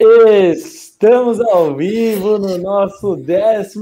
[0.00, 3.80] Estamos ao vivo no nosso 12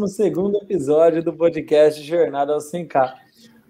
[0.62, 3.12] episódio do podcast Jornada ao 100K.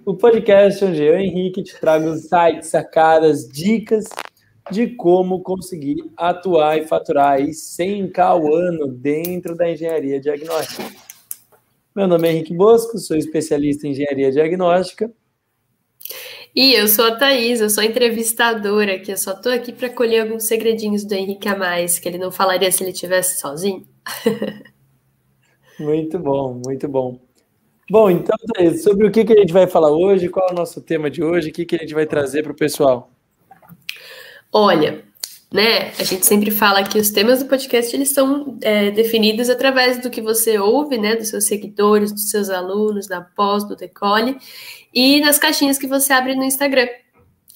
[0.05, 4.05] O podcast onde eu, Henrique, te trago sites, sacadas, dicas
[4.71, 10.85] de como conseguir atuar e faturar aí 100K ao ano dentro da engenharia diagnóstica.
[11.97, 15.13] Meu nome é Henrique Bosco, sou especialista em engenharia diagnóstica
[16.57, 20.23] e eu sou a Thaís, eu sou entrevistadora, que eu só tô aqui para colher
[20.23, 23.87] alguns segredinhos do Henrique a mais, que ele não falaria se ele estivesse sozinho.
[25.79, 27.21] muito bom, muito bom.
[27.91, 30.57] Bom, então, Thaís, sobre o que, que a gente vai falar hoje, qual é o
[30.57, 33.11] nosso tema de hoje, o que, que a gente vai trazer para o pessoal?
[34.51, 35.05] Olha,
[35.53, 40.03] né, a gente sempre fala que os temas do podcast eles são é, definidos através
[40.03, 44.37] do que você ouve, né, dos seus seguidores, dos seus alunos, da pós, do decole,
[44.93, 46.89] e nas caixinhas que você abre no Instagram.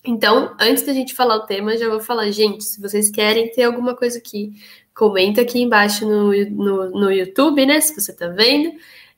[0.05, 3.65] Então, antes da gente falar o tema, já vou falar, gente, se vocês querem ter
[3.65, 4.53] alguma coisa aqui,
[4.95, 7.81] comenta aqui embaixo no, no, no YouTube, né?
[7.81, 8.73] Se você tá vendo.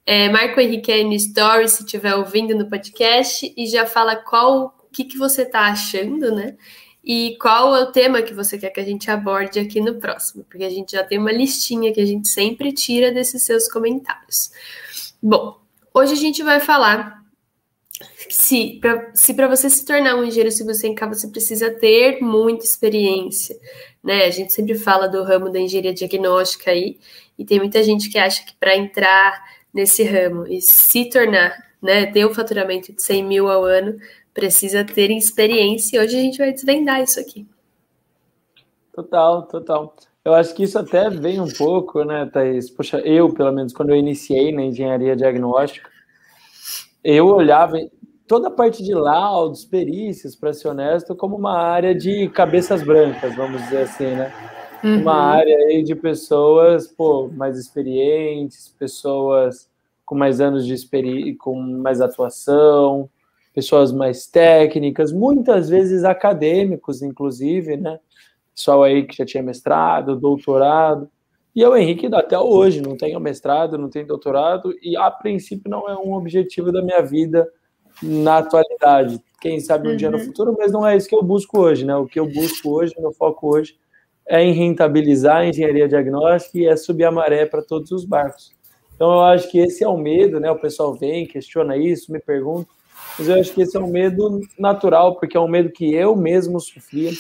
[0.05, 4.17] É, marca o Henrique aí no Story, se estiver ouvindo no podcast, e já fala
[4.17, 6.57] qual o que, que você tá achando, né?
[7.05, 10.45] E qual é o tema que você quer que a gente aborde aqui no próximo,
[10.45, 14.53] porque a gente já tem uma listinha que a gente sempre tira desses seus comentários.
[15.21, 15.59] Bom,
[15.93, 17.23] hoje a gente vai falar
[18.29, 23.57] se para você se tornar um engenheiro civil sem K, você precisa ter muita experiência,
[24.03, 24.25] né?
[24.25, 26.99] A gente sempre fala do ramo da engenharia diagnóstica aí,
[27.39, 29.43] e tem muita gente que acha que para entrar
[29.73, 33.97] nesse ramo e se tornar, né, ter um faturamento de 100 mil ao ano,
[34.35, 37.47] precisa ter experiência, e hoje a gente vai desvendar isso aqui.
[38.93, 39.95] Total, total.
[40.25, 42.71] Eu acho que isso até vem um pouco, né, Thaís?
[42.71, 45.91] Poxa, eu, pelo menos, quando eu iniciei na engenharia diagnóstica,
[47.03, 47.77] eu olhava
[48.27, 53.35] toda a parte de laudos, perícias, para ser honesto, como uma área de cabeças brancas,
[53.35, 54.33] vamos dizer assim, né?
[54.85, 55.03] Uhum.
[55.03, 59.69] Uma área aí de pessoas pô, mais experientes, pessoas
[60.05, 63.09] com mais anos de experiência, com mais atuação,
[63.53, 67.99] pessoas mais técnicas, muitas vezes acadêmicos, inclusive, né?
[68.55, 71.09] Pessoal aí que já tinha mestrado, doutorado.
[71.55, 75.89] E eu, Henrique, até hoje não tenho mestrado, não tenho doutorado, e a princípio não
[75.89, 77.47] é um objetivo da minha vida
[78.03, 79.23] na atualidade.
[79.41, 79.97] Quem sabe um uhum.
[79.97, 80.25] dia no uhum.
[80.25, 81.95] futuro, mas não é isso que eu busco hoje, né?
[81.97, 83.77] O que eu busco hoje, meu foco hoje,
[84.27, 88.53] é em rentabilizar a engenharia diagnóstica e é subir a maré para todos os barcos.
[88.95, 90.51] Então eu acho que esse é o medo, né?
[90.51, 92.69] O pessoal vem, questiona isso, me pergunta,
[93.19, 96.17] mas eu acho que esse é um medo natural, porque é um medo que eu
[96.17, 97.11] mesmo sofria,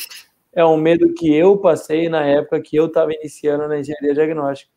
[0.52, 4.70] é um medo que eu passei na época que eu estava iniciando na engenharia diagnóstica.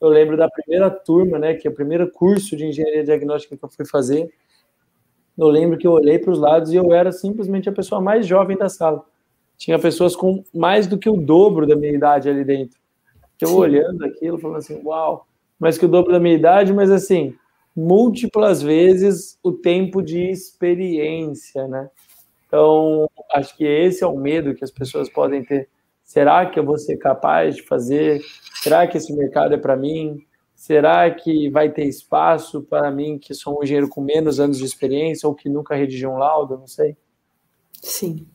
[0.00, 3.64] Eu lembro da primeira turma, né, que é o primeiro curso de engenharia diagnóstica que
[3.64, 4.30] eu fui fazer.
[5.36, 8.26] Eu lembro que eu olhei para os lados e eu era simplesmente a pessoa mais
[8.26, 9.04] jovem da sala.
[9.56, 12.78] Tinha pessoas com mais do que o dobro da minha idade ali dentro.
[13.40, 13.56] Eu Sim.
[13.56, 15.26] olhando aquilo, falando assim, uau,
[15.58, 17.34] mais que o dobro da minha idade, mas assim,
[17.76, 21.90] múltiplas vezes o tempo de experiência, né?
[22.46, 25.68] Então, acho que esse é o medo que as pessoas podem ter.
[26.02, 28.22] Será que eu vou ser capaz de fazer?
[28.62, 30.24] Será que esse mercado é para mim?
[30.54, 34.64] Será que vai ter espaço para mim, que sou um engenheiro com menos anos de
[34.64, 36.56] experiência ou que nunca redigiu um laudo?
[36.56, 36.96] Não sei.
[37.82, 38.26] Sim.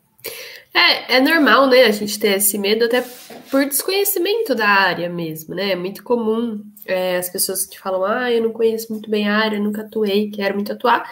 [0.74, 3.02] É, é normal, né, a gente ter esse medo até
[3.50, 5.72] por desconhecimento da área mesmo, né?
[5.72, 9.38] É muito comum é, as pessoas que falam, ah, eu não conheço muito bem a
[9.38, 11.12] área, nunca atuei, quero muito atuar.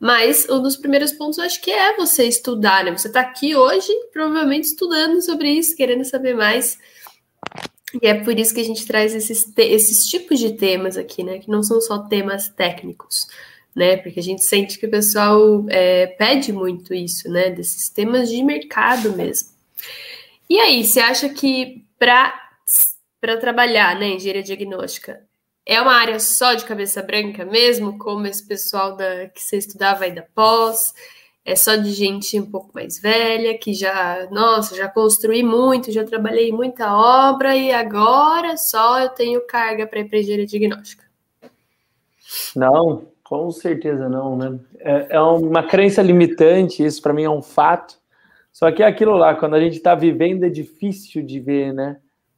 [0.00, 2.90] Mas um dos primeiros pontos eu acho que é você estudar, né?
[2.92, 6.78] Você está aqui hoje, provavelmente estudando sobre isso, querendo saber mais.
[8.02, 11.38] E é por isso que a gente traz esses, esses tipos de temas aqui, né?
[11.38, 13.26] Que não são só temas técnicos,
[13.74, 13.96] né?
[13.96, 17.50] Porque a gente sente que o pessoal é, pede muito isso, né?
[17.50, 19.50] Desses temas de mercado mesmo.
[20.48, 22.32] E aí, você acha que para
[23.40, 25.22] trabalhar, né, engenharia diagnóstica,
[25.66, 30.04] é uma área só de cabeça branca mesmo, como esse pessoal da, que você estudava
[30.04, 30.92] aí da pós?
[31.46, 36.04] É só de gente um pouco mais velha, que já, nossa, já construí muito, já
[36.04, 41.04] trabalhei muita obra e agora só eu tenho carga para ir para engenharia diagnóstica?
[42.56, 44.60] Não, com certeza não, né?
[44.78, 47.98] É, é uma crença limitante, isso para mim é um fato.
[48.52, 51.96] Só que é aquilo lá, quando a gente está vivendo é difícil de ver, né?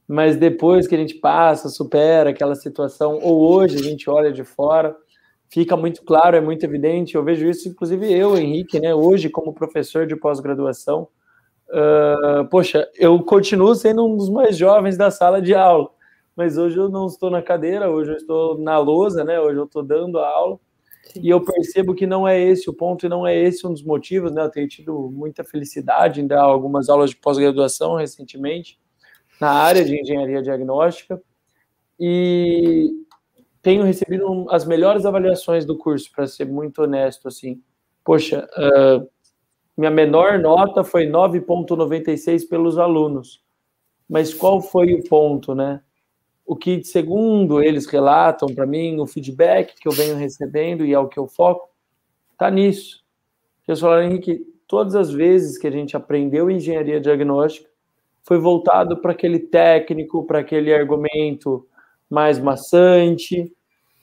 [0.08, 4.44] mas depois que a gente passa, supera aquela situação, ou hoje a gente olha de
[4.44, 4.96] fora,
[5.48, 7.16] fica muito claro, é muito evidente.
[7.16, 11.08] Eu vejo isso, inclusive eu, Henrique, né, hoje como professor de pós-graduação.
[11.68, 15.90] Uh, poxa, eu continuo sendo um dos mais jovens da sala de aula,
[16.36, 19.40] mas hoje eu não estou na cadeira, hoje eu estou na lousa, né?
[19.40, 20.60] Hoje eu estou dando a aula.
[21.22, 23.82] E eu percebo que não é esse o ponto e não é esse um dos
[23.82, 24.42] motivos, né?
[24.42, 28.78] Eu tenho tido muita felicidade em dar algumas aulas de pós-graduação recentemente
[29.40, 31.20] na área de engenharia diagnóstica
[31.98, 32.90] e
[33.62, 37.60] tenho recebido as melhores avaliações do curso, para ser muito honesto, assim.
[38.04, 39.08] Poxa, uh,
[39.76, 43.42] minha menor nota foi 9,96 pelos alunos.
[44.08, 45.82] Mas qual foi o ponto, né?
[46.46, 50.98] O que, segundo eles relatam para mim, o feedback que eu venho recebendo e é
[50.98, 51.68] o que eu foco,
[52.38, 53.04] tá nisso.
[53.66, 57.68] Eles falaram, Henrique, todas as vezes que a gente aprendeu engenharia diagnóstica,
[58.22, 61.66] foi voltado para aquele técnico, para aquele argumento
[62.08, 63.52] mais maçante,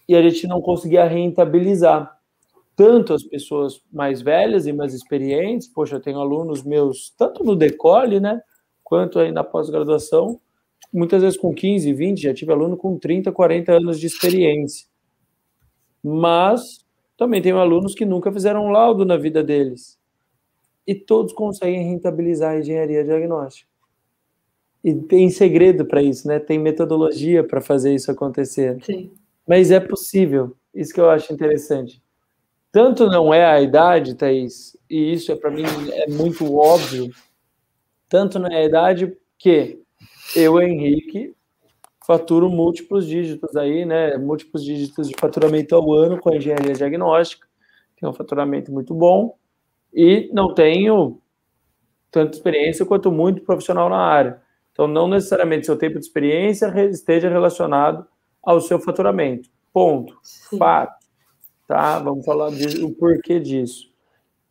[0.07, 2.17] e a gente não conseguia rentabilizar.
[2.75, 7.55] Tanto as pessoas mais velhas e mais experientes, poxa, eu tenho alunos meus, tanto no
[7.55, 8.41] decole, né,
[8.83, 10.39] quanto aí na pós-graduação,
[10.93, 14.87] muitas vezes com 15, 20, já tive aluno com 30, 40 anos de experiência.
[16.03, 16.85] Mas
[17.17, 19.97] também tenho alunos que nunca fizeram um laudo na vida deles.
[20.85, 23.69] E todos conseguem rentabilizar a engenharia diagnóstica.
[24.83, 26.39] E tem segredo para isso, né?
[26.39, 28.83] Tem metodologia para fazer isso acontecer.
[28.83, 29.11] Sim.
[29.47, 30.55] Mas é possível.
[30.75, 32.03] Isso que eu acho interessante.
[32.71, 37.09] Tanto não é a idade, Thaís, e isso é para mim é muito óbvio.
[38.09, 39.82] Tanto não é a idade que
[40.35, 41.35] eu, Henrique,
[42.05, 44.17] faturo múltiplos dígitos aí, né?
[44.17, 47.47] Múltiplos dígitos de faturamento ao ano com a engenharia diagnóstica.
[47.99, 49.37] Tenho um faturamento muito bom
[49.93, 51.19] e não tenho
[52.11, 54.41] tanta experiência quanto muito profissional na área.
[54.71, 58.05] Então, não necessariamente seu tempo de experiência esteja relacionado
[58.41, 59.49] ao seu faturamento.
[59.71, 60.17] Ponto.
[60.21, 60.57] Sim.
[60.57, 61.03] Fato.
[61.67, 61.99] Tá?
[61.99, 63.91] Vamos falar do porquê disso.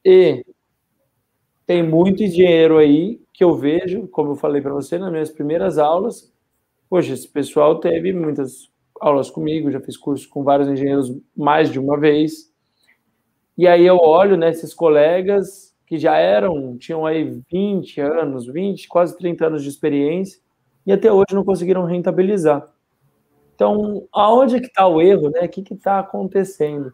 [0.05, 0.45] E
[1.73, 5.79] tem muito dinheiro aí que eu vejo, como eu falei para você nas minhas primeiras
[5.79, 6.31] aulas.
[6.87, 8.71] Poxa, esse pessoal teve muitas
[9.01, 12.53] aulas comigo, já fiz curso com vários engenheiros mais de uma vez.
[13.57, 18.87] E aí eu olho nesses né, colegas que já eram, tinham aí 20 anos, 20,
[18.87, 20.43] quase 30 anos de experiência,
[20.87, 22.69] e até hoje não conseguiram rentabilizar.
[23.55, 25.41] Então, aonde é que está o erro, né?
[25.41, 26.93] O que está acontecendo?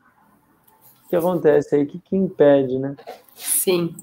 [1.04, 1.82] O que acontece aí?
[1.82, 2.94] O que, que impede, né?
[3.34, 3.96] Sim.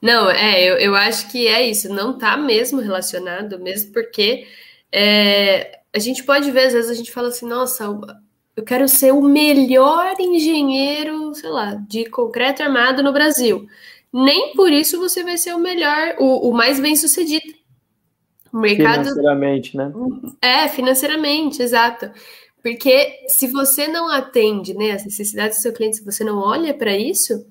[0.00, 4.46] Não, é, eu, eu acho que é isso, não está mesmo relacionado, mesmo porque
[4.90, 7.84] é, a gente pode ver, às vezes a gente fala assim, nossa,
[8.56, 13.66] eu quero ser o melhor engenheiro, sei lá, de concreto armado no Brasil.
[14.12, 17.54] Nem por isso você vai ser o melhor, o, o mais bem sucedido.
[18.52, 19.04] O mercado.
[19.04, 19.92] Financeiramente, né?
[20.42, 22.10] É, financeiramente, exato.
[22.62, 26.74] Porque se você não atende né, as necessidades do seu cliente, se você não olha
[26.74, 27.46] para isso,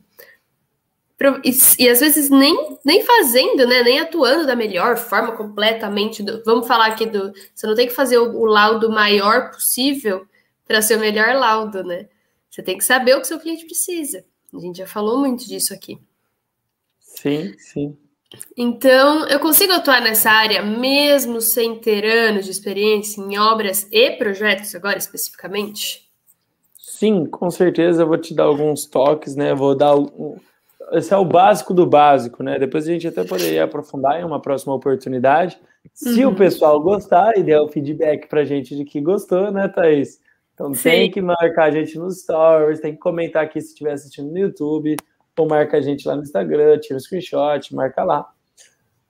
[1.44, 1.52] e,
[1.84, 6.24] e, às vezes nem, nem fazendo, né, nem atuando da melhor forma completamente.
[6.24, 7.34] Do, vamos falar aqui do.
[7.54, 10.26] Você não tem que fazer o, o laudo maior possível
[10.66, 12.08] para ser o melhor laudo, né?
[12.50, 14.24] Você tem que saber o que seu cliente precisa.
[14.54, 16.00] A gente já falou muito disso aqui.
[17.00, 17.98] Sim, sim.
[18.56, 24.12] Então, eu consigo atuar nessa área mesmo sem ter anos de experiência em obras e
[24.12, 26.08] projetos, agora especificamente?
[26.78, 29.54] Sim, com certeza eu vou te dar alguns toques, né?
[29.56, 30.38] Vou dar um...
[30.92, 32.58] esse é o básico do básico, né?
[32.60, 35.60] Depois a gente até poderia aprofundar em uma próxima oportunidade.
[35.94, 36.32] Se uhum.
[36.32, 40.20] o pessoal gostar e der o feedback pra gente de que gostou, né, Thaís?
[40.54, 40.90] Então Sim.
[40.90, 44.38] tem que marcar a gente nos stories, tem que comentar aqui se estiver assistindo no
[44.38, 44.98] YouTube
[45.38, 48.28] ou marca a gente lá no Instagram, tira o screenshot, marca lá.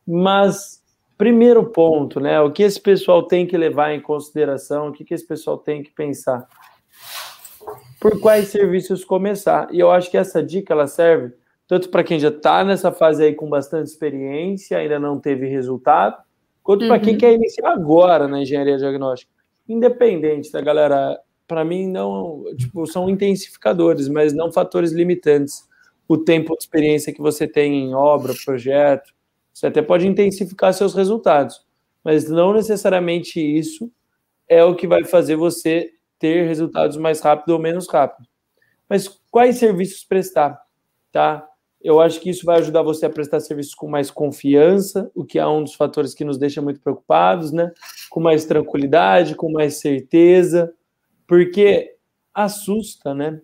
[0.05, 0.83] Mas,
[1.17, 2.39] primeiro ponto, né?
[2.39, 5.81] O que esse pessoal tem que levar em consideração, o que, que esse pessoal tem
[5.81, 6.47] que pensar?
[7.99, 9.67] Por quais serviços começar?
[9.71, 11.33] E eu acho que essa dica ela serve
[11.69, 16.17] tanto para quem já está nessa fase aí com bastante experiência, ainda não teve resultado,
[16.63, 16.87] quanto uhum.
[16.87, 19.31] para quem quer iniciar agora na engenharia diagnóstica.
[19.67, 25.69] Independente da galera, para mim não, tipo, são intensificadores, mas não fatores limitantes
[26.07, 29.13] o tempo de experiência que você tem em obra, projeto.
[29.53, 31.63] Você até pode intensificar seus resultados,
[32.03, 33.91] mas não necessariamente isso
[34.47, 38.27] é o que vai fazer você ter resultados mais rápido ou menos rápido.
[38.89, 40.59] Mas quais serviços prestar,
[41.11, 41.47] tá?
[41.81, 45.39] Eu acho que isso vai ajudar você a prestar serviços com mais confiança, o que
[45.39, 47.71] é um dos fatores que nos deixa muito preocupados, né?
[48.09, 50.73] Com mais tranquilidade, com mais certeza,
[51.25, 51.95] porque
[52.33, 53.41] assusta, né?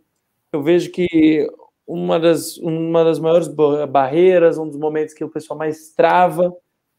[0.52, 1.48] Eu vejo que
[1.88, 3.48] uma das, uma das maiores
[3.90, 6.54] barreiras, um dos momentos que o pessoal mais trava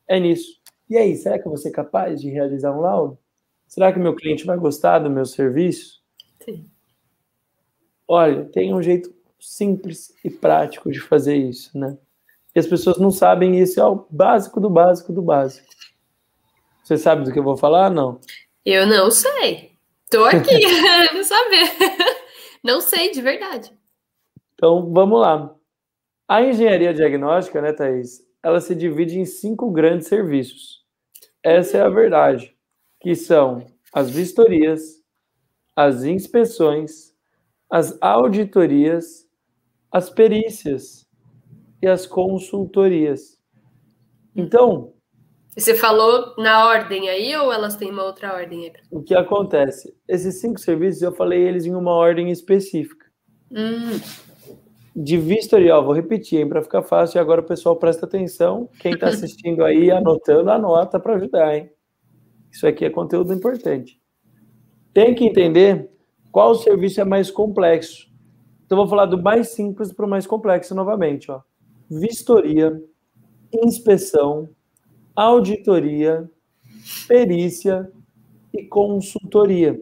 [0.08, 0.60] é nisso.
[0.88, 3.18] E aí, será que eu vou ser capaz de realizar um laudo?
[3.66, 6.00] Será que meu cliente vai gostar do meu serviço?
[6.44, 6.70] Sim.
[8.06, 11.96] Olha, tem um jeito simples e prático de fazer isso, né?
[12.54, 15.66] E as pessoas não sabem isso, é o básico do básico do básico.
[16.82, 17.90] Você sabe do que eu vou falar?
[17.90, 18.20] Não.
[18.64, 19.72] Eu não sei.
[20.10, 20.60] Tô aqui,
[21.12, 21.70] não saber.
[22.62, 23.72] Não sei, de verdade.
[24.54, 25.54] Então, vamos lá.
[26.28, 28.26] A engenharia diagnóstica, né, Thaís?
[28.42, 30.84] Ela se divide em cinco grandes serviços.
[31.42, 32.56] essa é a verdade,
[33.00, 35.02] que são as vistorias,
[35.76, 37.14] as inspeções,
[37.70, 39.25] as auditorias,
[39.90, 41.06] as perícias
[41.82, 43.38] e as consultorias.
[44.34, 44.92] Então,
[45.56, 48.72] você falou na ordem aí ou elas têm uma outra ordem aí?
[48.90, 49.96] O que acontece?
[50.06, 53.06] Esses cinco serviços eu falei eles em uma ordem específica.
[53.50, 53.98] Hum.
[54.94, 58.68] De vistoria, vou repetir, para ficar fácil, e agora o pessoal presta atenção.
[58.80, 61.70] Quem está assistindo aí, anotando, anota para ajudar, hein?
[62.52, 63.98] Isso aqui é conteúdo importante.
[64.92, 65.90] Tem que entender
[66.30, 68.06] qual serviço é mais complexo.
[68.66, 71.30] Então, vou falar do mais simples para o mais complexo novamente.
[71.30, 71.40] Ó.
[71.88, 72.82] Vistoria,
[73.52, 74.48] inspeção,
[75.14, 76.28] auditoria,
[77.06, 77.90] perícia
[78.52, 79.80] e consultoria.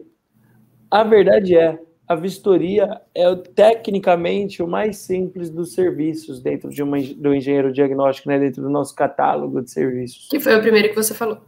[0.89, 6.97] A verdade é, a vistoria é tecnicamente o mais simples dos serviços dentro de uma,
[7.01, 10.27] do engenheiro diagnóstico, né, dentro do nosso catálogo de serviços.
[10.29, 11.39] Que foi a primeira que você falou.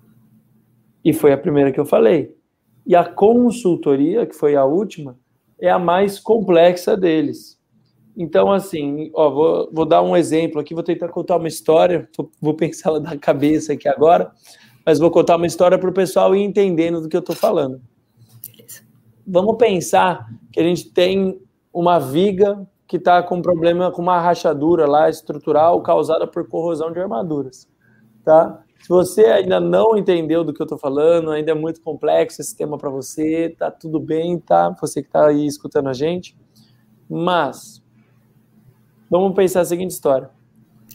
[1.05, 2.35] E foi a primeira que eu falei.
[2.85, 5.17] E a consultoria, que foi a última,
[5.59, 7.57] é a mais complexa deles.
[8.15, 12.09] Então, assim, ó, vou, vou dar um exemplo aqui, vou tentar contar uma história,
[12.41, 14.31] vou pensar ela da cabeça aqui agora,
[14.85, 17.79] mas vou contar uma história para o pessoal ir entendendo do que eu estou falando.
[19.25, 21.39] Vamos pensar que a gente tem
[21.71, 26.99] uma viga que está com problema com uma rachadura lá estrutural causada por corrosão de
[26.99, 27.67] armaduras,
[28.23, 28.63] tá?
[28.81, 32.55] Se você ainda não entendeu do que eu estou falando, ainda é muito complexo esse
[32.55, 34.69] tema para você, tá tudo bem, tá?
[34.79, 36.37] Você que está aí escutando a gente,
[37.09, 37.81] mas
[39.09, 40.29] Vamos pensar a seguinte história.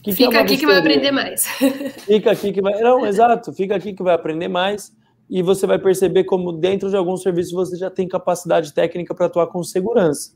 [0.03, 1.45] Que fica que é aqui que vai aprender mais.
[2.05, 2.79] fica aqui que vai.
[2.81, 4.95] Não, exato, fica aqui que vai aprender mais
[5.29, 9.27] e você vai perceber como dentro de alguns serviços você já tem capacidade técnica para
[9.27, 10.35] atuar com segurança.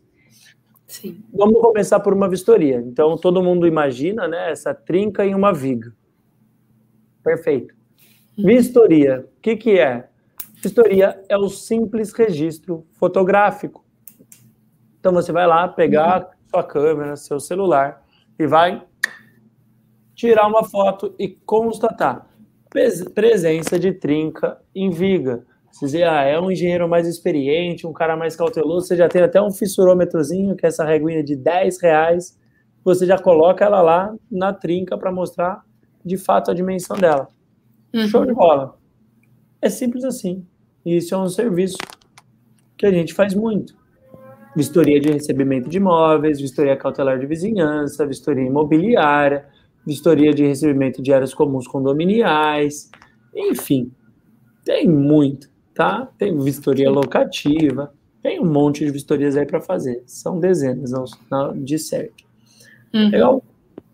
[0.87, 1.21] Sim.
[1.33, 2.77] Vamos começar por uma vistoria.
[2.77, 5.93] Então todo mundo imagina, né, essa trinca em uma viga.
[7.27, 7.75] Perfeito.
[8.37, 10.07] Vistoria, o que que é?
[10.63, 13.83] Vistoria é o simples registro fotográfico.
[14.97, 18.01] Então você vai lá pegar sua câmera, seu celular
[18.39, 18.81] e vai
[20.15, 22.25] tirar uma foto e constatar
[23.13, 25.45] presença de trinca em viga.
[25.69, 29.21] Você dizer, ah, é um engenheiro mais experiente, um cara mais cauteloso, você já tem
[29.21, 32.39] até um fissurômetrozinho, que é essa reguinha de 10 reais,
[32.85, 35.66] você já coloca ela lá na trinca para mostrar
[36.07, 37.27] de fato a dimensão dela.
[37.93, 38.07] Uhum.
[38.07, 38.77] Show de bola.
[39.61, 40.45] É simples assim.
[40.85, 41.77] E isso é um serviço
[42.77, 43.77] que a gente faz muito
[44.57, 49.45] vistoria de recebimento de imóveis, vistoria cautelar de vizinhança, vistoria imobiliária,
[49.85, 52.89] vistoria de recebimento de áreas comuns condominiais,
[53.35, 53.91] enfim,
[54.65, 56.09] tem muito, tá?
[56.17, 60.91] Tem vistoria locativa, tem um monte de vistorias aí para fazer, são dezenas
[61.57, 62.25] de certo.
[62.91, 63.09] Uhum.
[63.11, 63.43] Legal?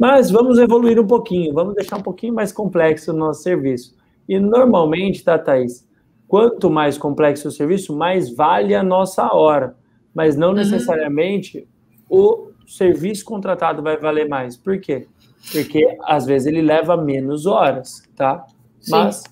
[0.04, 3.96] Mas vamos evoluir um pouquinho, vamos deixar um pouquinho mais complexo o nosso serviço.
[4.28, 5.88] E normalmente, tá, Thaís?
[6.28, 9.76] Quanto mais complexo o serviço, mais vale a nossa hora
[10.14, 10.56] mas não uhum.
[10.56, 11.68] necessariamente
[12.10, 14.56] o serviço contratado vai valer mais.
[14.56, 15.08] Por quê?
[15.52, 18.46] Porque às vezes ele leva menos horas, tá?
[18.80, 18.92] Sim.
[18.92, 19.24] Mas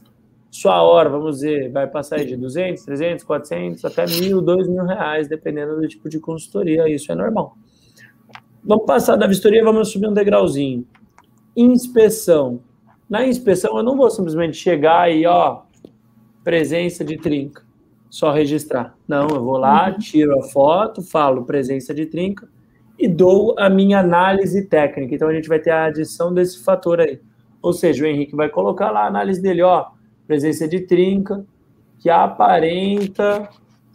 [0.49, 5.27] sua hora, vamos dizer, vai passar de 200, 300, 400, até mil, dois mil reais,
[5.27, 6.89] dependendo do tipo de consultoria.
[6.89, 7.55] Isso é normal.
[8.63, 10.85] Vamos passar da vistoria, vamos subir um degrauzinho.
[11.55, 12.61] Inspeção.
[13.09, 15.63] Na inspeção, eu não vou simplesmente chegar e, ó,
[16.43, 17.63] presença de trinca
[18.11, 18.93] só registrar.
[19.07, 19.97] Não, eu vou lá, uhum.
[19.97, 22.47] tiro a foto, falo presença de trinca
[22.99, 25.15] e dou a minha análise técnica.
[25.15, 27.19] Então a gente vai ter a adição desse fator aí.
[27.61, 29.87] Ou seja, o Henrique vai colocar lá a análise dele, ó,
[30.27, 31.45] presença de trinca
[31.99, 33.49] que aparenta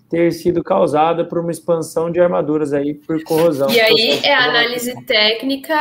[0.08, 3.68] ter sido causada por uma expansão de armaduras aí por corrosão.
[3.70, 5.74] E aí é a análise técnica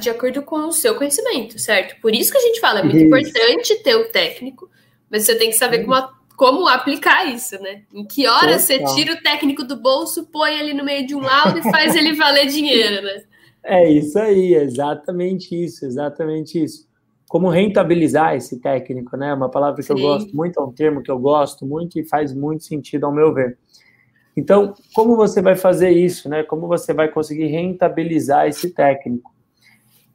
[0.00, 2.00] de acordo com o seu conhecimento, certo?
[2.00, 3.06] Por isso que a gente fala, é muito isso.
[3.06, 4.70] importante ter o técnico,
[5.10, 5.94] mas você tem que saber como
[6.36, 7.82] como aplicar isso, né?
[7.94, 11.20] Em que hora você tira o técnico do bolso, põe ele no meio de um
[11.20, 13.22] laudo e faz ele valer dinheiro, né?
[13.66, 16.86] É isso aí, exatamente isso, exatamente isso.
[17.34, 19.34] Como rentabilizar esse técnico, né?
[19.34, 19.94] Uma palavra que Sim.
[19.94, 23.12] eu gosto muito, é um termo que eu gosto muito e faz muito sentido ao
[23.12, 23.58] meu ver.
[24.36, 26.44] Então, como você vai fazer isso, né?
[26.44, 29.34] Como você vai conseguir rentabilizar esse técnico?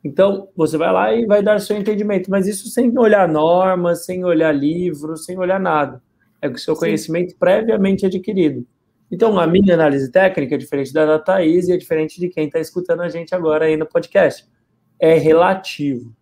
[0.01, 4.23] Então, você vai lá e vai dar seu entendimento, mas isso sem olhar normas, sem
[4.23, 6.01] olhar livros, sem olhar nada
[6.41, 6.81] é com o seu Sim.
[6.81, 8.65] conhecimento previamente adquirido.
[9.11, 12.45] Então, a minha análise técnica é diferente da da Thaís e é diferente de quem
[12.45, 14.47] está escutando a gente agora aí no podcast.
[14.99, 16.13] É relativo,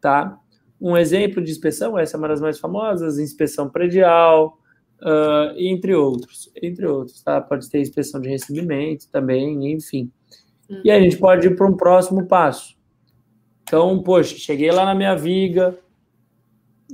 [0.00, 0.38] tá?
[0.80, 4.58] Um exemplo de inspeção, essa é uma das mais famosas, inspeção predial,
[5.00, 7.40] uh, entre outros, entre outros, tá?
[7.40, 10.10] Pode ter inspeção de recebimento também, enfim.
[10.70, 10.80] Hum.
[10.84, 12.76] E aí a gente pode ir para um próximo passo.
[13.62, 15.76] Então, poxa, cheguei lá na minha viga,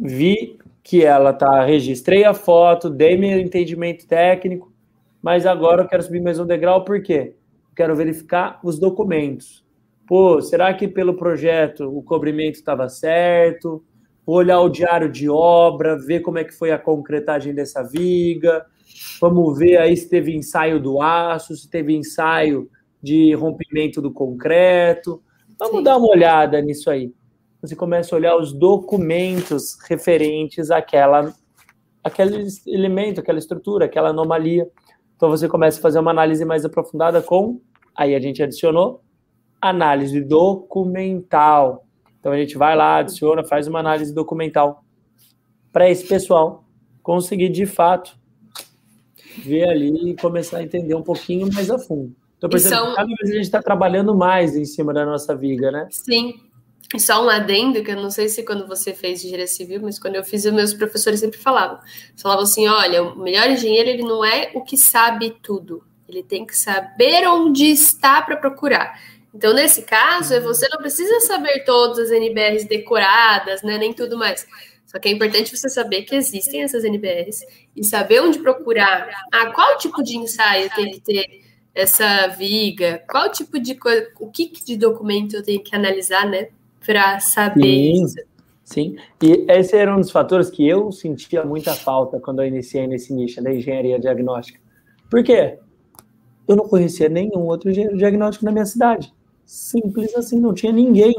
[0.01, 4.73] vi que ela tá, registrei a foto, dei meu entendimento técnico,
[5.21, 7.37] mas agora eu quero subir mais um degrau, por quê?
[7.77, 9.62] Quero verificar os documentos.
[10.13, 13.83] Pô, será que pelo projeto o cobrimento estava certo?
[14.27, 18.63] Vou olhar o diário de obra, ver como é que foi a concretagem dessa viga.
[19.19, 22.69] Vamos ver aí se teve ensaio do aço, se teve ensaio
[23.03, 25.23] de rompimento do concreto.
[25.59, 25.83] Vamos Sim.
[25.83, 27.11] dar uma olhada nisso aí
[27.63, 31.33] você começa a olhar os documentos referentes àquela,
[32.05, 34.69] àquele elemento, aquela estrutura, aquela anomalia.
[35.17, 37.63] Então você começa a fazer uma análise mais aprofundada com,
[37.97, 39.01] aí a gente adicionou,
[39.63, 41.87] análise documental.
[42.19, 44.85] Então a gente vai lá, adiciona, faz uma análise documental
[45.73, 46.65] para esse pessoal
[47.03, 48.19] conseguir de fato
[49.39, 52.15] ver ali e começar a entender um pouquinho mais a fundo.
[52.37, 52.95] Então, por exemplo, são...
[52.95, 55.87] cada vez a gente está trabalhando mais em cima da nossa viga, né?
[55.91, 56.35] Sim,
[56.95, 59.99] e só um adendo, que eu não sei se quando você fez engenharia civil, mas
[59.99, 61.79] quando eu fiz, os meus professores sempre falavam.
[62.17, 65.83] Falavam assim, olha, o melhor engenheiro, ele não é o que sabe tudo.
[66.07, 69.01] Ele tem que saber onde está para procurar.
[69.35, 70.43] Então, nesse caso, uhum.
[70.43, 74.47] você não precisa saber todas as NBRs decoradas, né, nem tudo mais.
[74.87, 79.09] Só que é importante você saber que existem essas NBRs e saber onde procurar.
[79.33, 81.41] Ah, qual tipo de ensaio tem que ter
[81.75, 83.03] essa viga?
[83.09, 86.49] Qual tipo de coisa, o que de documento eu tenho que analisar, né?
[86.85, 88.17] para saber sim, isso.
[88.65, 92.87] Sim, e esse era um dos fatores que eu sentia muita falta quando eu iniciei
[92.87, 94.61] nesse nicho da engenharia diagnóstica.
[95.11, 95.59] Por quê?
[96.49, 99.13] Eu não conhecia nenhum outro engenheiro diagnóstico na minha cidade.
[99.45, 101.15] Simples assim, não tinha ninguém.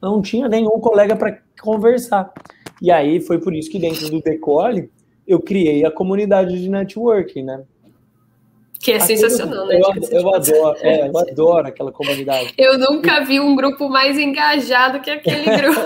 [0.00, 2.32] Não tinha nenhum colega para conversar.
[2.80, 4.90] E aí foi por isso que dentro do Decole
[5.26, 7.64] eu criei a comunidade de networking, né?
[8.80, 9.78] Que é Aquilo, sensacional, né?
[9.78, 12.54] Eu, eu adoro, é, eu adoro aquela comunidade.
[12.56, 15.80] Eu nunca vi um grupo mais engajado que aquele grupo.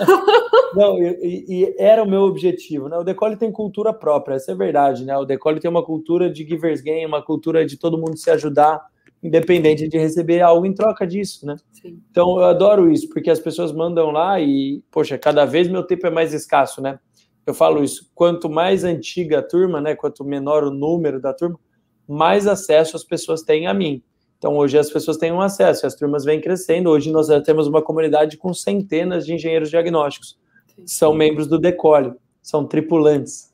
[0.74, 2.96] Não, e, e, era o meu objetivo, né?
[2.96, 5.16] O Decole tem cultura própria, essa é verdade, né?
[5.18, 8.80] O Decole tem uma cultura de givers game, uma cultura de todo mundo se ajudar,
[9.24, 11.56] independente de receber algo em troca disso, né?
[11.72, 11.98] Sim.
[12.10, 16.06] Então eu adoro isso, porque as pessoas mandam lá e, poxa, cada vez meu tempo
[16.06, 16.98] é mais escasso, né?
[17.46, 19.96] Eu falo isso, quanto mais antiga a turma, né?
[19.96, 21.58] Quanto menor o número da turma,
[22.06, 24.02] mais acesso as pessoas têm a mim.
[24.36, 26.90] Então, hoje as pessoas têm um acesso, as turmas vêm crescendo.
[26.90, 30.38] Hoje nós já temos uma comunidade com centenas de engenheiros diagnósticos.
[30.84, 33.53] São membros do Decole, são tripulantes.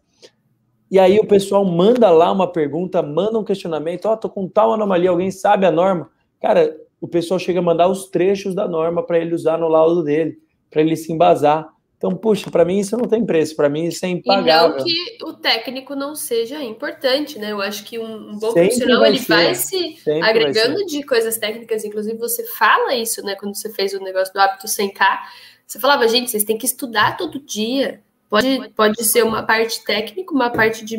[0.90, 4.48] E aí o pessoal manda lá uma pergunta, manda um questionamento, ó, oh, tô com
[4.48, 6.10] tal anomalia, alguém sabe a norma?
[6.40, 10.02] Cara, o pessoal chega a mandar os trechos da norma para ele usar no laudo
[10.02, 11.68] dele, para ele se embasar.
[11.96, 14.74] Então, puxa, para mim isso não tem preço, para mim isso é impagável.
[14.74, 17.52] E não que o técnico não seja importante, né?
[17.52, 19.26] Eu acho que um, bom Sempre profissional vai ele ser.
[19.28, 23.36] vai se Sempre agregando vai de coisas técnicas, inclusive você fala isso, né?
[23.38, 25.20] Quando você fez o negócio do hábito sem k
[25.66, 28.02] você falava, gente, vocês têm que estudar todo dia.
[28.30, 30.96] Pode, pode ser uma parte técnica, uma parte de,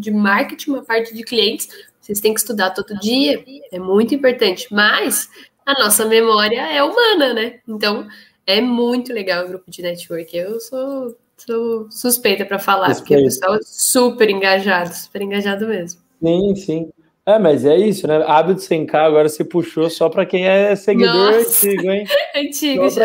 [0.00, 1.68] de marketing, uma parte de clientes.
[2.00, 3.44] Vocês têm que estudar todo dia.
[3.70, 4.66] É muito importante.
[4.70, 5.28] Mas
[5.66, 7.60] a nossa memória é humana, né?
[7.68, 8.08] Então,
[8.46, 10.34] é muito legal o grupo de network.
[10.34, 13.08] Eu sou, sou suspeita para falar, Suspeito.
[13.08, 16.00] porque o pessoal é super engajado, super engajado mesmo.
[16.22, 16.90] Sim, sim.
[17.30, 18.22] É, mas é isso, né?
[18.26, 21.68] Hábito sem K agora se puxou só para quem é seguidor Nossa.
[21.68, 22.04] antigo, hein?
[22.34, 22.90] antigo.
[22.90, 23.00] Só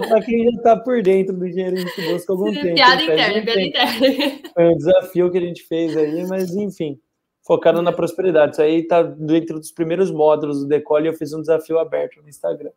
[0.00, 2.74] para quem, quem, já está por dentro do dinheiro que busca algum tempo.
[2.74, 4.38] Piada interna, piada interna.
[4.54, 6.98] Foi um desafio que a gente fez aí, mas enfim,
[7.46, 8.52] focando na prosperidade.
[8.52, 11.08] Isso aí está dentro dos primeiros módulos do Decole.
[11.08, 12.70] Eu fiz um desafio aberto no Instagram.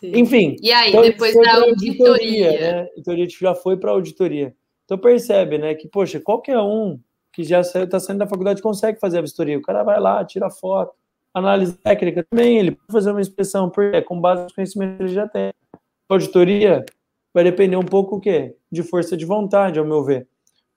[0.00, 0.12] Sim.
[0.14, 0.56] Enfim.
[0.62, 2.12] E aí, então depois da auditoria.
[2.12, 2.88] auditoria né?
[2.96, 4.54] Então a gente já foi para a auditoria.
[4.84, 6.98] Então percebe, né, que, poxa, qualquer um
[7.32, 9.58] que já está saindo da faculdade consegue fazer a vistoria.
[9.58, 10.92] O cara vai lá, tira foto,
[11.32, 15.12] análise técnica também, ele pode fazer uma inspeção, porque com base nos conhecimentos que ele
[15.14, 15.52] já tem.
[15.74, 16.84] A auditoria
[17.32, 18.56] vai depender um pouco o quê?
[18.70, 20.26] De força de vontade, ao meu ver.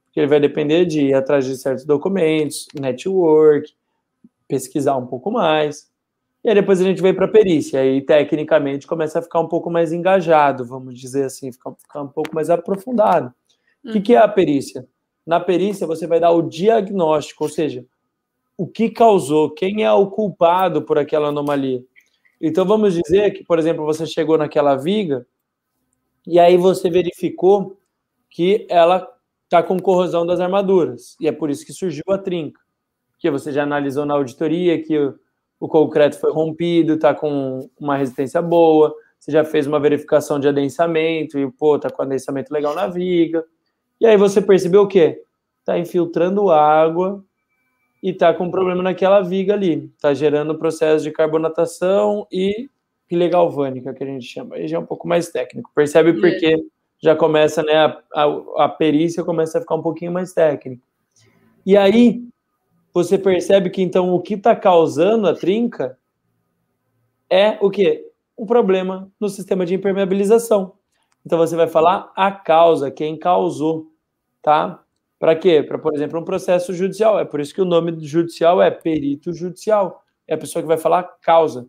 [0.06, 3.74] Porque ele vai depender de ir atrás de certos documentos, network,
[4.48, 5.90] pesquisar um pouco mais.
[6.44, 9.48] E aí depois a gente vem para a perícia, aí tecnicamente começa a ficar um
[9.48, 13.32] pouco mais engajado, vamos dizer assim, ficar, ficar um pouco mais aprofundado.
[13.84, 13.94] O uhum.
[13.94, 14.86] que, que é a perícia?
[15.32, 17.86] Na perícia você vai dar o diagnóstico, ou seja,
[18.58, 21.82] o que causou, quem é o culpado por aquela anomalia.
[22.42, 25.26] Então vamos dizer que, por exemplo, você chegou naquela viga
[26.28, 27.80] e aí você verificou
[28.30, 29.08] que ela
[29.46, 32.60] está com corrosão das armaduras e é por isso que surgiu a trinca,
[33.14, 34.98] porque você já analisou na auditoria que
[35.62, 40.50] o concreto foi rompido, está com uma resistência boa, você já fez uma verificação de
[40.50, 43.46] adensamento e, pô, tá com adensamento legal na viga.
[44.02, 45.24] E aí você percebeu o quê?
[45.64, 47.24] Tá infiltrando água
[48.02, 49.94] e tá com problema naquela viga ali.
[50.02, 52.68] Tá gerando processo de carbonatação e
[53.08, 54.56] pilha galvânica, que a gente chama.
[54.56, 55.70] Aí já é um pouco mais técnico.
[55.76, 56.66] Percebe porque
[57.00, 60.82] já começa, né, a, a, a perícia começa a ficar um pouquinho mais técnica.
[61.64, 62.24] E aí,
[62.92, 65.96] você percebe que então o que está causando a trinca
[67.30, 68.10] é o quê?
[68.36, 70.74] Um problema no sistema de impermeabilização.
[71.24, 73.91] Então você vai falar a causa, quem causou,
[74.42, 74.84] tá?
[75.20, 75.62] Para quê?
[75.62, 77.20] Para, por exemplo, um processo judicial.
[77.20, 80.04] É por isso que o nome judicial é perito judicial.
[80.28, 81.68] É a pessoa que vai falar causa,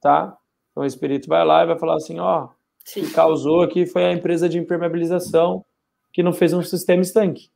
[0.00, 0.36] tá?
[0.70, 2.48] Então esse perito vai lá e vai falar assim, ó,
[2.84, 3.02] Sim.
[3.02, 5.64] que causou aqui foi a empresa de impermeabilização
[6.12, 7.50] que não fez um sistema estanque.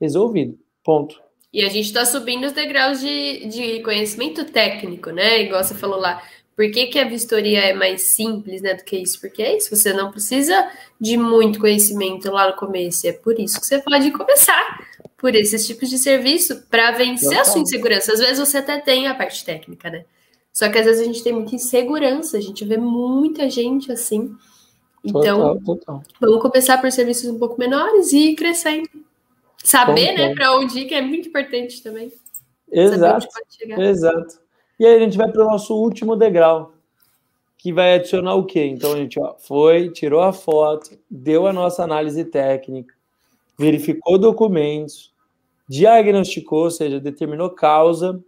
[0.00, 0.58] Resolvido.
[0.84, 1.20] Ponto.
[1.52, 5.42] E a gente está subindo os degraus de, de conhecimento técnico, né?
[5.42, 6.22] Igual você falou lá.
[6.60, 9.18] Por que, que a vistoria é mais simples né, do que isso?
[9.18, 10.70] Porque é isso, você não precisa
[11.00, 13.06] de muito conhecimento lá no começo.
[13.06, 14.78] É por isso que você pode começar
[15.16, 17.40] por esses tipos de serviço para vencer Total.
[17.40, 18.12] a sua insegurança.
[18.12, 20.04] Às vezes você até tem a parte técnica, né?
[20.52, 24.36] Só que às vezes a gente tem muita insegurança, a gente vê muita gente assim.
[25.02, 26.02] Então, total, total.
[26.20, 28.86] vamos começar por serviços um pouco menores e ir crescendo.
[29.64, 32.12] Saber, né, para onde ir, que é muito importante também.
[32.70, 33.26] Exato.
[33.78, 34.49] Exato.
[34.80, 36.72] E aí a gente vai para o nosso último degrau,
[37.58, 38.64] que vai adicionar o quê?
[38.64, 42.94] Então a gente ó, foi, tirou a foto, deu a nossa análise técnica,
[43.58, 45.12] verificou documentos,
[45.68, 48.24] diagnosticou, ou seja, determinou causa,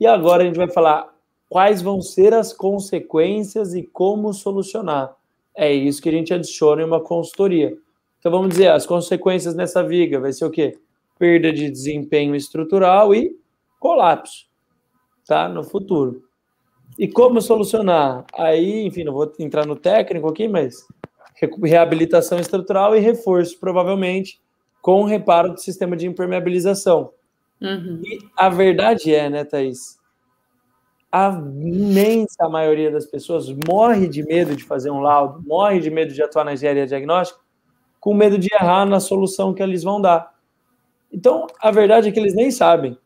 [0.00, 1.14] e agora a gente vai falar
[1.48, 5.14] quais vão ser as consequências e como solucionar.
[5.54, 7.72] É isso que a gente adiciona em uma consultoria.
[8.18, 10.76] Então vamos dizer, as consequências nessa viga vai ser o quê?
[11.16, 13.38] Perda de desempenho estrutural e
[13.78, 14.52] colapso,
[15.26, 15.48] tá?
[15.48, 16.22] No futuro.
[16.98, 18.24] E como solucionar?
[18.34, 20.86] Aí, enfim, não vou entrar no técnico aqui, mas
[21.62, 24.40] reabilitação estrutural e reforço, provavelmente,
[24.80, 27.10] com reparo do sistema de impermeabilização.
[27.60, 28.00] Uhum.
[28.04, 29.98] E a verdade é, né, Thaís?
[31.10, 36.12] A imensa maioria das pessoas morre de medo de fazer um laudo, morre de medo
[36.12, 37.40] de atuar na engenharia diagnóstica,
[38.00, 40.34] com medo de errar na solução que eles vão dar.
[41.10, 42.98] Então, a verdade é que eles nem sabem,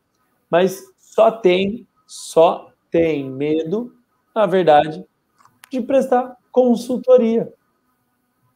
[0.49, 3.93] mas só tem, só tem medo,
[4.35, 5.05] na verdade,
[5.71, 7.53] de prestar consultoria.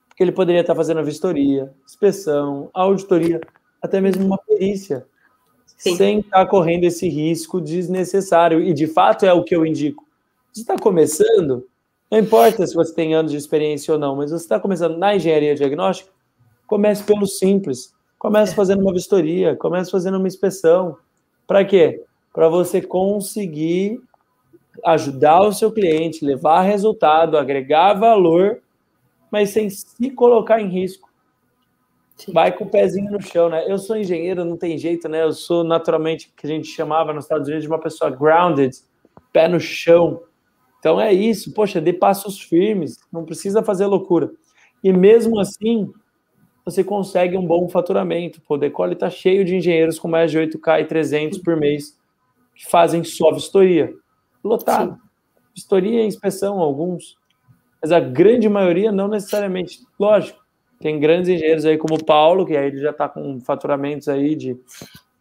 [0.09, 3.39] Porque ele poderia estar fazendo a vistoria, inspeção, auditoria,
[3.79, 5.05] até mesmo uma perícia,
[5.77, 5.95] Sim.
[5.95, 8.59] sem estar correndo esse risco desnecessário.
[8.59, 10.03] E de fato é o que eu indico.
[10.51, 11.67] Você está começando,
[12.09, 15.15] não importa se você tem anos de experiência ou não, mas você está começando na
[15.15, 16.11] engenharia diagnóstica,
[16.65, 17.93] Comece pelo simples.
[18.17, 20.97] Comece fazendo uma vistoria, comece fazendo uma inspeção.
[21.45, 22.03] Para quê?
[22.33, 24.01] Para você conseguir
[24.83, 28.59] ajudar o seu cliente, levar resultado, agregar valor,
[29.31, 31.09] mas sem se colocar em risco.
[32.31, 33.65] Vai com o pezinho no chão, né?
[33.67, 35.23] Eu sou engenheiro, não tem jeito, né?
[35.23, 38.75] Eu sou naturalmente que a gente chamava nos Estados Unidos de uma pessoa grounded,
[39.31, 40.21] pé no chão.
[40.79, 44.31] Então é isso, poxa, dê passos firmes, não precisa fazer loucura.
[44.83, 45.91] E mesmo assim,
[46.65, 48.41] você consegue um bom faturamento.
[48.47, 51.97] O Decole está cheio de engenheiros com mais de 8K e 300 por mês
[52.55, 53.93] que fazem só vistoria.
[54.43, 54.93] Lotado.
[54.93, 54.99] Sim.
[55.55, 57.17] Vistoria e inspeção, alguns.
[57.81, 59.79] Mas a grande maioria não necessariamente.
[59.99, 60.43] Lógico,
[60.79, 64.35] tem grandes engenheiros aí como o Paulo, que aí ele já está com faturamentos aí
[64.35, 64.59] de,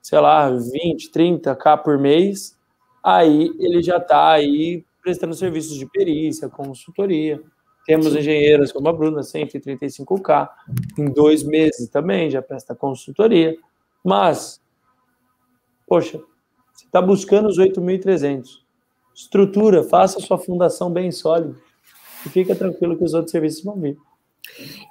[0.00, 2.58] sei lá, 20, 30K por mês.
[3.02, 7.42] Aí ele já está aí prestando serviços de perícia, consultoria.
[7.84, 10.48] Temos engenheiras como a Bruna, 135K,
[10.98, 13.56] em dois meses também, já presta consultoria.
[14.04, 14.62] Mas,
[15.86, 16.20] poxa,
[16.92, 18.61] está buscando os 8.300.
[19.14, 21.57] Estrutura, faça sua fundação bem sólida
[22.26, 23.96] e fica tranquilo que os outros serviços vão vir.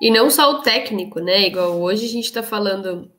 [0.02, 1.48] E não só o técnico, né?
[1.48, 3.12] Igual hoje a gente está falando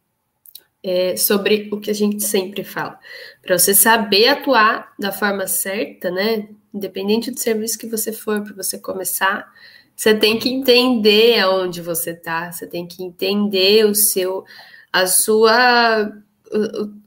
[0.82, 2.98] é, sobre o que a gente sempre fala.
[3.40, 6.48] Para você saber atuar da forma certa, né?
[6.74, 9.48] Independente do serviço que você for, para você começar,
[9.94, 14.44] você tem que entender aonde você está, você tem que entender o seu,
[14.92, 16.10] a sua,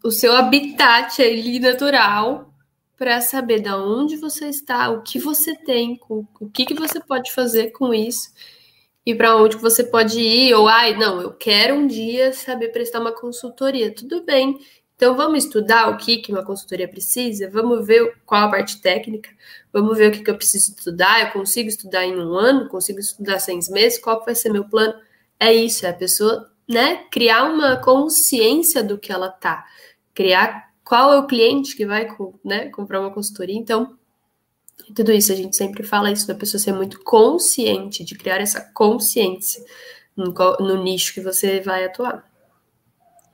[0.04, 2.54] o, seu habitat ali natural
[2.98, 7.00] para saber da onde você está, o que você tem, o, o que, que você
[7.00, 8.32] pode fazer com isso
[9.06, 13.00] e para onde você pode ir, ou ai, não, eu quero um dia saber prestar
[13.00, 13.94] uma consultoria.
[13.94, 14.58] Tudo bem.
[14.96, 19.30] Então vamos estudar o que, que uma consultoria precisa, vamos ver qual a parte técnica,
[19.72, 23.00] vamos ver o que, que eu preciso estudar, eu consigo estudar em um ano, consigo
[23.00, 24.94] estudar seis meses, qual vai ser meu plano?
[25.38, 29.65] É isso, é a pessoa né, criar uma consciência do que ela tá,
[30.13, 32.08] criar qual é o cliente que vai
[32.43, 33.58] né, comprar uma consultoria.
[33.58, 33.97] Então,
[34.95, 38.62] tudo isso, a gente sempre fala isso, da pessoa ser muito consciente, de criar essa
[38.73, 39.63] consciência
[40.15, 42.23] no, no nicho que você vai atuar.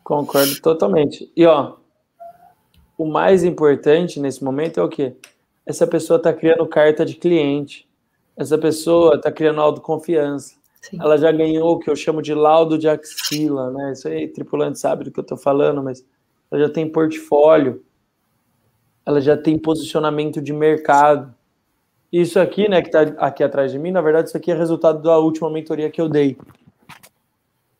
[0.03, 1.31] Concordo totalmente.
[1.35, 1.75] E ó,
[2.97, 5.15] o mais importante nesse momento é o quê?
[5.65, 7.87] Essa pessoa está criando carta de cliente.
[8.35, 10.55] Essa pessoa está criando autoconfiança.
[10.81, 10.97] Sim.
[10.99, 13.91] ela já ganhou o que eu chamo de laudo de axila, né?
[13.91, 16.03] Isso aí, tripulante sabe do que eu estou falando, mas
[16.49, 17.83] ela já tem portfólio,
[19.05, 21.33] ela já tem posicionamento de mercado.
[22.11, 25.01] Isso aqui, né, que está aqui atrás de mim, na verdade, isso aqui é resultado
[25.01, 26.35] da última mentoria que eu dei.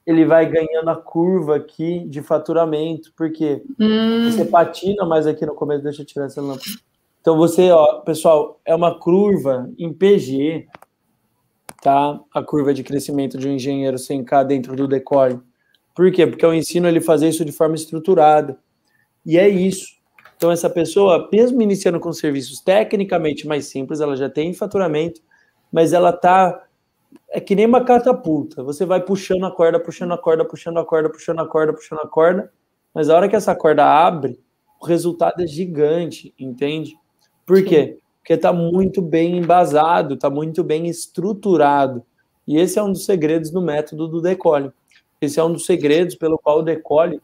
[0.05, 4.31] Ele vai ganhando a curva aqui de faturamento, porque hum.
[4.31, 6.61] você patina mais aqui no começo, deixa eu tirar essa lâmpada.
[7.19, 10.67] Então você, ó, pessoal, é uma curva em PG,
[11.81, 12.19] tá?
[12.33, 15.39] A curva de crescimento de um engenheiro 100K dentro do decore.
[15.95, 16.25] Por quê?
[16.27, 18.57] Porque eu ensino ele a fazer isso de forma estruturada.
[19.25, 19.99] E é isso.
[20.37, 25.21] Então, essa pessoa, mesmo iniciando com serviços tecnicamente mais simples, ela já tem faturamento,
[25.71, 26.63] mas ela tá.
[27.29, 28.63] É que nem uma catapulta.
[28.63, 31.99] Você vai puxando a corda, puxando a corda, puxando a corda, puxando a corda, puxando
[31.99, 32.51] a corda,
[32.93, 34.39] mas a hora que essa corda abre,
[34.81, 36.95] o resultado é gigante, entende?
[37.45, 37.99] Por quê?
[38.21, 42.03] Porque está muito bem embasado, está muito bem estruturado.
[42.47, 44.71] E esse é um dos segredos do método do decole.
[45.19, 47.21] Esse é um dos segredos pelo qual o decole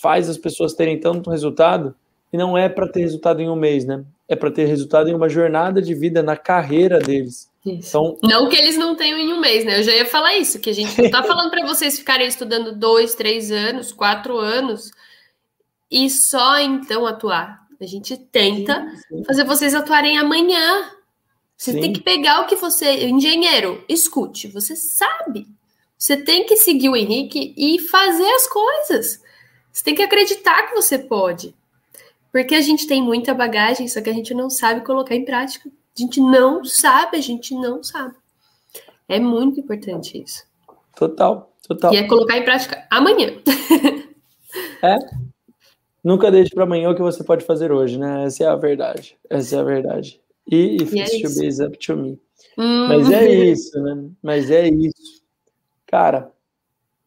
[0.00, 1.94] faz as pessoas terem tanto resultado,
[2.32, 4.04] e não é para ter resultado em um mês, né?
[4.28, 7.48] É para ter resultado em uma jornada de vida na carreira deles.
[7.64, 7.88] Isso.
[7.88, 9.78] Então, não que eles não tenham em um mês, né?
[9.78, 12.74] Eu já ia falar isso, que a gente não está falando para vocês ficarem estudando
[12.74, 14.90] dois, três anos, quatro anos
[15.88, 17.63] e só então atuar.
[17.84, 19.24] A gente tenta sim, sim.
[19.24, 20.90] fazer vocês atuarem amanhã.
[21.56, 21.80] Você sim.
[21.80, 23.06] tem que pegar o que você.
[23.06, 25.46] Engenheiro, escute, você sabe.
[25.96, 29.22] Você tem que seguir o Henrique e fazer as coisas.
[29.72, 31.54] Você tem que acreditar que você pode.
[32.30, 35.68] Porque a gente tem muita bagagem, só que a gente não sabe colocar em prática.
[35.68, 38.14] A gente não sabe, a gente não sabe.
[39.08, 40.44] É muito importante isso.
[40.96, 41.94] Total, total.
[41.94, 43.34] E é colocar em prática amanhã.
[44.80, 44.96] É,
[46.04, 48.24] Nunca deixe para amanhã o que você pode fazer hoje, né?
[48.24, 49.16] Essa é a verdade.
[49.30, 50.20] Essa é a verdade.
[50.46, 52.20] E if it's to be, is up to me.
[52.58, 52.88] Hum.
[52.88, 54.10] Mas é isso, né?
[54.22, 55.24] Mas é isso.
[55.86, 56.30] Cara,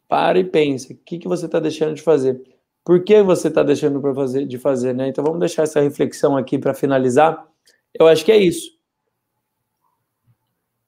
[0.08, 0.92] para e pensa.
[0.92, 2.42] O que, que você está deixando de fazer?
[2.84, 5.10] Por que você está deixando para fazer, de fazer, né?
[5.10, 7.48] Então vamos deixar essa reflexão aqui para finalizar.
[7.94, 8.72] Eu acho que é isso.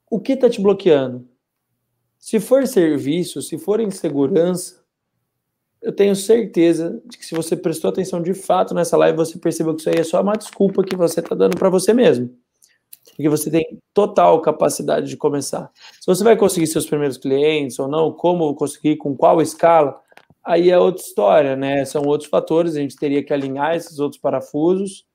[0.09, 1.27] O que está te bloqueando?
[2.17, 4.78] Se for serviço, se for insegurança,
[5.81, 9.73] eu tenho certeza de que se você prestou atenção de fato nessa live, você percebeu
[9.73, 12.29] que isso aí é só uma desculpa que você está dando para você mesmo.
[13.15, 15.71] Porque você tem total capacidade de começar.
[15.99, 19.99] Se você vai conseguir seus primeiros clientes ou não, como conseguir, com qual escala,
[20.43, 21.85] aí é outra história, né?
[21.85, 25.05] São outros fatores, a gente teria que alinhar esses outros parafusos.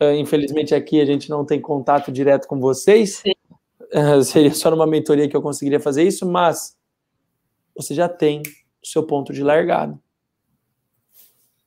[0.00, 3.22] Uh, infelizmente aqui a gente não tem contato direto com vocês.
[3.92, 6.76] Uh, seria só numa mentoria que eu conseguiria fazer isso, mas
[7.76, 8.42] você já tem
[8.82, 9.98] o seu ponto de largada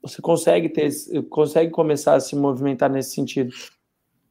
[0.02, 0.90] você consegue ter,
[1.30, 3.54] consegue começar a se movimentar nesse sentido.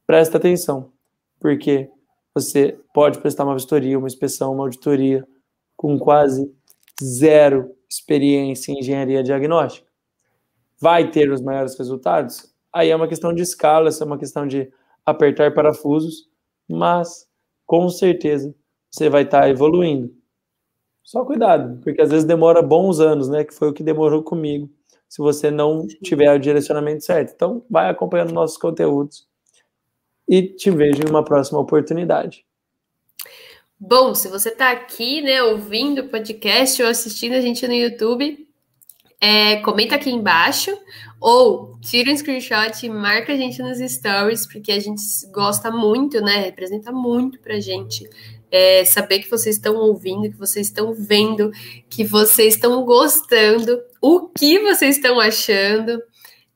[0.05, 0.91] Presta atenção,
[1.39, 1.89] porque
[2.35, 5.25] você pode prestar uma vistoria, uma inspeção, uma auditoria
[5.77, 6.53] com quase
[7.01, 9.87] zero experiência em engenharia diagnóstica.
[10.79, 12.51] Vai ter os maiores resultados?
[12.73, 14.71] Aí é uma questão de escala, é uma questão de
[15.05, 16.29] apertar parafusos,
[16.69, 17.27] mas
[17.65, 18.53] com certeza
[18.89, 20.13] você vai estar evoluindo.
[21.03, 23.43] Só cuidado, porque às vezes demora bons anos, né?
[23.43, 24.69] Que foi o que demorou comigo
[25.11, 27.33] se você não tiver o direcionamento certo.
[27.35, 29.27] Então, vai acompanhando nossos conteúdos
[30.25, 32.45] e te vejo em uma próxima oportunidade.
[33.77, 38.47] Bom, se você está aqui, né, ouvindo o podcast ou assistindo a gente no YouTube,
[39.19, 40.71] é, comenta aqui embaixo
[41.19, 45.01] ou tira um screenshot e marca a gente nos stories, porque a gente
[45.33, 46.37] gosta muito, né?
[46.37, 48.09] Representa muito pra gente
[48.49, 51.51] é, saber que vocês estão ouvindo, que vocês estão vendo,
[51.89, 56.01] que vocês estão gostando, o que vocês estão achando.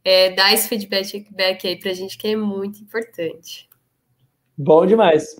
[0.04, 1.26] É, dá esse feedback
[1.68, 3.68] aí pra gente que é muito importante.
[4.58, 5.36] Bom demais.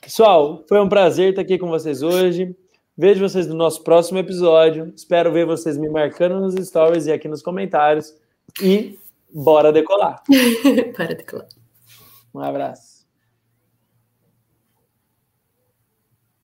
[0.00, 2.56] Pessoal, foi um prazer estar aqui com vocês hoje.
[2.96, 4.92] Vejo vocês no nosso próximo episódio.
[4.96, 8.12] Espero ver vocês me marcando nos stories e aqui nos comentários.
[8.60, 8.98] E
[9.32, 10.22] bora decolar.
[10.96, 11.48] bora decolar.
[12.34, 12.97] Um abraço.